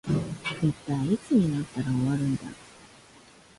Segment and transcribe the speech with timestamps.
[0.63, 2.41] 一体いつになったら終わるんだ